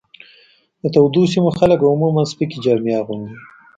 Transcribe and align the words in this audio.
د 0.81 0.83
تودو 0.93 1.23
سیمو 1.33 1.51
خلک 1.59 1.79
عموماً 1.91 2.23
سپکې 2.31 2.57
جامې 2.63 2.93
اغوندي. 3.01 3.35